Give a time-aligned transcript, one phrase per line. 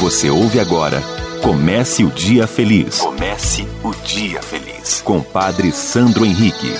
[0.00, 1.02] Você ouve agora
[1.42, 2.98] Comece o Dia Feliz.
[2.98, 5.00] Comece o Dia Feliz.
[5.04, 6.72] Com Padre Sandro Henrique.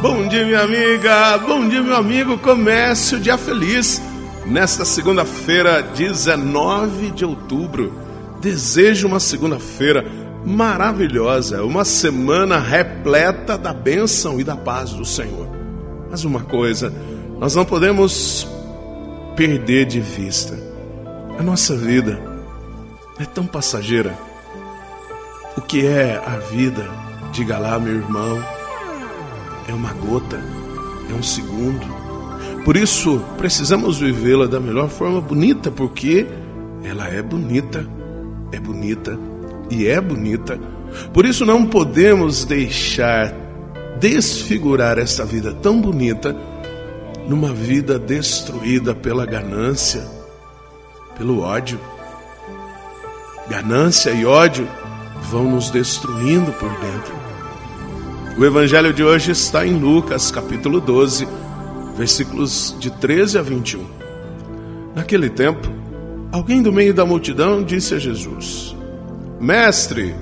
[0.00, 1.38] Bom dia, minha amiga.
[1.38, 2.36] Bom dia, meu amigo.
[2.38, 4.02] Comece o Dia Feliz.
[4.44, 7.92] Nesta segunda-feira, 19 de outubro.
[8.40, 10.04] Desejo uma segunda-feira
[10.44, 15.61] maravilhosa, uma semana repleta da bênção e da paz do Senhor.
[16.12, 16.92] Mas uma coisa,
[17.40, 18.46] nós não podemos
[19.34, 20.58] perder de vista.
[21.38, 22.20] A nossa vida
[23.18, 24.14] é tão passageira.
[25.56, 26.86] O que é a vida?
[27.32, 28.44] Diga lá, meu irmão.
[29.66, 30.38] É uma gota,
[31.10, 31.86] é um segundo.
[32.62, 36.26] Por isso, precisamos vivê-la da melhor forma bonita, porque
[36.84, 37.88] ela é bonita,
[38.52, 39.18] é bonita
[39.70, 40.60] e é bonita.
[41.14, 43.41] Por isso não podemos deixar
[43.98, 46.36] desfigurar essa vida tão bonita
[47.26, 50.06] numa vida destruída pela ganância,
[51.16, 51.78] pelo ódio.
[53.48, 54.68] Ganância e ódio
[55.30, 57.22] vão nos destruindo por dentro.
[58.38, 61.28] O evangelho de hoje está em Lucas, capítulo 12,
[61.96, 63.84] versículos de 13 a 21.
[64.94, 65.68] Naquele tempo,
[66.30, 68.74] alguém do meio da multidão disse a Jesus:
[69.40, 70.14] Mestre,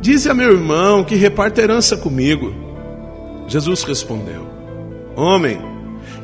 [0.00, 2.65] dize a meu irmão que reparta herança comigo.
[3.46, 4.46] Jesus respondeu:
[5.14, 5.60] Homem,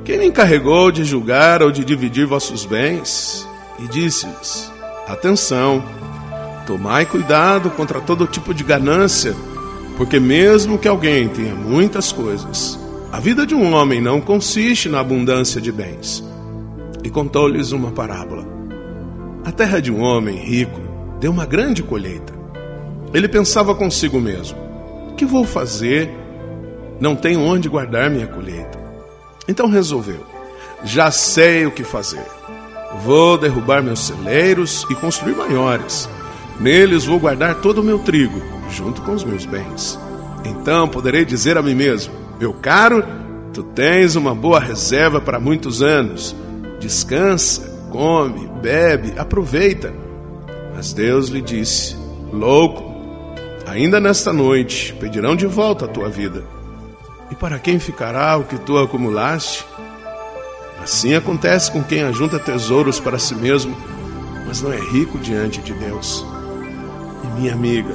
[0.04, 3.48] quem me encarregou de julgar ou de dividir vossos bens?
[3.78, 4.70] E disse-lhes:
[5.06, 5.82] Atenção,
[6.66, 9.34] tomai cuidado contra todo tipo de ganância,
[9.96, 12.78] porque mesmo que alguém tenha muitas coisas,
[13.12, 16.24] a vida de um homem não consiste na abundância de bens.
[17.04, 18.46] E contou-lhes uma parábola.
[19.44, 20.80] A terra de um homem rico
[21.20, 22.32] deu uma grande colheita.
[23.12, 24.58] Ele pensava consigo mesmo:
[25.16, 26.21] que vou fazer?
[27.02, 28.78] Não tenho onde guardar minha colheita.
[29.48, 30.24] Então resolveu:
[30.84, 32.24] Já sei o que fazer.
[33.02, 36.08] Vou derrubar meus celeiros e construir maiores.
[36.60, 39.98] Neles vou guardar todo o meu trigo, junto com os meus bens.
[40.44, 43.04] Então poderei dizer a mim mesmo: Meu caro,
[43.52, 46.36] tu tens uma boa reserva para muitos anos.
[46.78, 49.92] Descansa, come, bebe, aproveita
[50.72, 51.96] mas Deus lhe disse:
[52.32, 52.92] Louco,
[53.66, 56.42] ainda nesta noite pedirão de volta a tua vida.
[57.32, 59.64] E para quem ficará o que tu acumulaste?
[60.82, 63.74] Assim acontece com quem ajunta tesouros para si mesmo,
[64.46, 66.22] mas não é rico diante de Deus.
[67.24, 67.94] E minha amiga,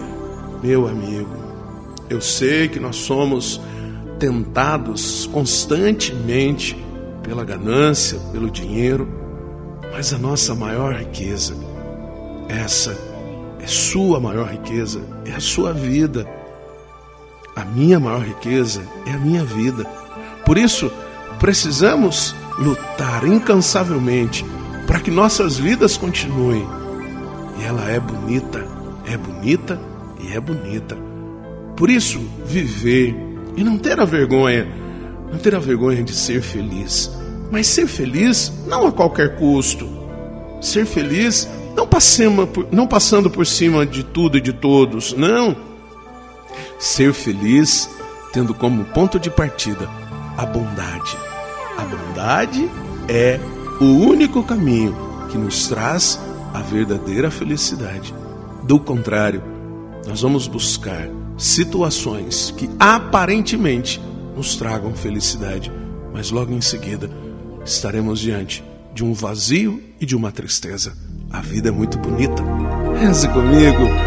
[0.63, 1.29] meu amigo,
[2.09, 3.61] eu sei que nós somos
[4.17, 6.75] tentados constantemente
[7.21, 9.07] pela ganância, pelo dinheiro,
[9.91, 11.55] mas a nossa maior riqueza
[12.49, 12.97] essa
[13.59, 16.25] é sua maior riqueza, é a sua vida.
[17.57, 19.84] A minha maior riqueza é a minha vida.
[20.45, 20.91] Por isso,
[21.40, 24.45] precisamos lutar incansavelmente
[24.85, 26.63] para que nossas vidas continuem.
[27.59, 28.63] E ela é bonita,
[29.07, 29.81] é bonita
[30.22, 30.96] e é bonita.
[31.75, 33.16] Por isso, viver
[33.56, 34.67] e não ter a vergonha,
[35.31, 37.12] não ter a vergonha de ser feliz,
[37.50, 39.90] mas ser feliz não a qualquer custo.
[40.62, 45.66] Ser feliz não, passemos, não passando por cima de tudo e de todos, não.
[46.77, 47.89] Ser feliz
[48.31, 49.89] tendo como ponto de partida
[50.38, 51.17] a bondade.
[51.77, 52.69] A bondade
[53.09, 53.39] é
[53.81, 54.95] o único caminho
[55.29, 56.19] que nos traz
[56.53, 58.13] a verdadeira felicidade.
[58.63, 59.41] Do contrário,
[60.05, 64.01] nós vamos buscar situações que aparentemente
[64.35, 65.71] nos tragam felicidade,
[66.13, 67.09] mas logo em seguida
[67.66, 70.93] estaremos diante de um vazio e de uma tristeza.
[71.31, 72.43] A vida é muito bonita.
[72.99, 74.06] Reze comigo.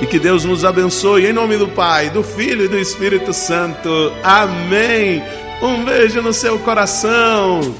[0.00, 4.12] E que Deus nos abençoe em nome do Pai, do Filho e do Espírito Santo.
[4.22, 5.22] Amém.
[5.62, 7.74] Um beijo no seu coração.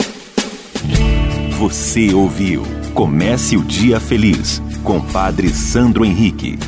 [1.58, 6.58] Você ouviu Comece o Dia Feliz com Padre Sandro Henrique.